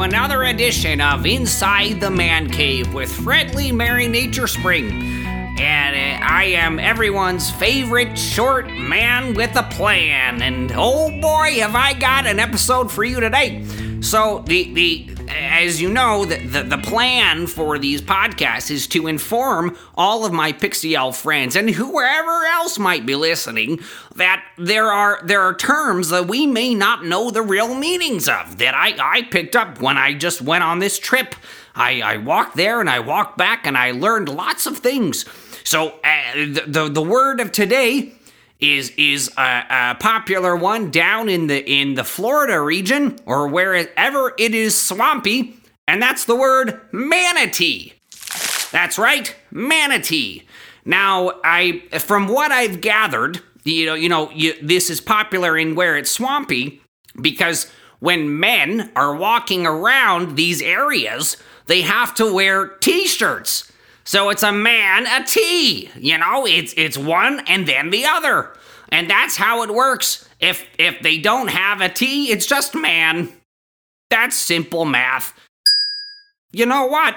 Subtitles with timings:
[0.00, 4.90] another edition of Inside the Man Cave with Friendly Mary Nature Spring.
[5.58, 10.42] And uh, I am everyone's favorite short man with a plan.
[10.42, 13.64] And oh boy, have I got an episode for you today.
[14.06, 19.08] So, the, the as you know, the, the, the, plan for these podcasts is to
[19.08, 23.80] inform all of my Pixie Elf friends and whoever else might be listening
[24.14, 28.58] that there are there are terms that we may not know the real meanings of
[28.58, 31.34] that I, I picked up when I just went on this trip.
[31.74, 35.24] I, I walked there and I walked back and I learned lots of things.
[35.64, 38.12] So uh, the, the the word of today
[38.60, 44.32] is is a, a, popular one down in the in the Florida region or wherever
[44.38, 47.92] it is swampy, and that's the word manatee.
[48.72, 50.44] That's right, manatee.
[50.84, 55.74] Now, I from what I've gathered, you know, you know, you, this is popular in
[55.74, 56.80] where it's swampy
[57.20, 63.72] because when men are walking around these areas, they have to wear t-shirts
[64.06, 65.90] so it's a man, a T.
[65.96, 68.56] You know, it's it's one and then the other.
[68.90, 70.28] And that's how it works.
[70.40, 73.32] If if they don't have a T, it's just man.
[74.08, 75.34] That's simple math.
[76.52, 77.16] You know what?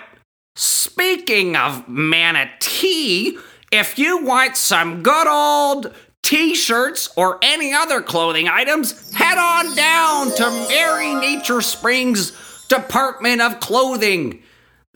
[0.55, 3.37] Speaking of manatee,
[3.71, 5.93] if you want some good old
[6.23, 13.41] t shirts or any other clothing items, head on down to Mary Nature Springs Department
[13.41, 14.41] of Clothing.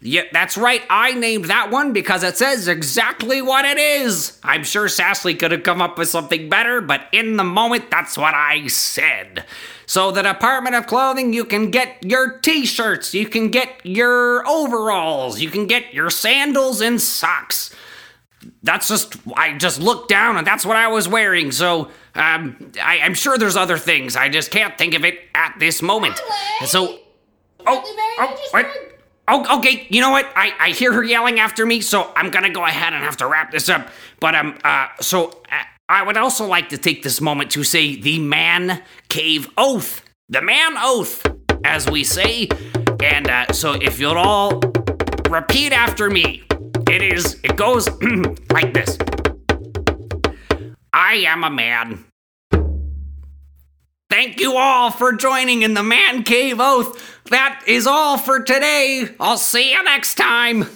[0.05, 0.81] Yeah, that's right.
[0.89, 4.37] I named that one because it says exactly what it is.
[4.43, 8.17] I'm sure Sassly could have come up with something better, but in the moment, that's
[8.17, 9.45] what I said.
[9.85, 14.45] So, the Department of Clothing, you can get your t shirts, you can get your
[14.45, 17.73] overalls, you can get your sandals and socks.
[18.61, 21.53] That's just, I just looked down and that's what I was wearing.
[21.53, 24.17] So, um, I, am sure there's other things.
[24.17, 26.19] I just can't think of it at this moment.
[26.65, 26.99] So,
[27.65, 27.81] oh,
[28.19, 28.92] oh, what?
[29.27, 29.87] Oh, okay.
[29.89, 30.29] You know what?
[30.35, 33.27] I, I hear her yelling after me, so I'm gonna go ahead and have to
[33.27, 33.87] wrap this up.
[34.19, 37.95] But um, uh, so uh, I would also like to take this moment to say
[37.95, 41.25] the man cave oath, the man oath,
[41.63, 42.49] as we say.
[43.01, 44.59] And uh, so if you'll all
[45.29, 46.43] repeat after me,
[46.89, 47.39] it is.
[47.43, 47.89] It goes
[48.51, 48.97] like this.
[50.91, 52.03] I am a man.
[54.13, 57.19] Thank you all for joining in the Man Cave Oath.
[57.31, 59.09] That is all for today.
[59.19, 60.69] I'll see you next time.